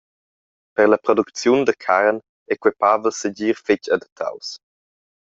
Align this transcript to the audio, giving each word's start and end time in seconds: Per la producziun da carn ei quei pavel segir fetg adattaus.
Per 0.77 0.85
la 0.89 0.97
producziun 1.05 1.59
da 1.67 1.73
carn 1.85 2.17
ei 2.51 2.57
quei 2.61 2.73
pavel 2.81 3.11
segir 3.21 3.55
fetg 3.65 3.83
adattaus. 3.95 4.47